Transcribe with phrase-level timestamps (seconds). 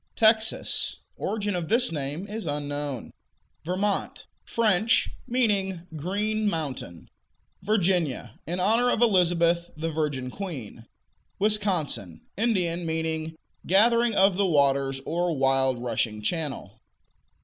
[0.15, 3.11] Texas Origin of this name is unknown.
[3.63, 7.07] Vermont French; meaning "green mountain."
[7.61, 10.87] Virginia In honor of Elizabeth, the "Virgin Queen."
[11.37, 13.35] Wisconsin Indian; meaning
[13.67, 16.81] "gathering of the waters," or "wild rushing channel."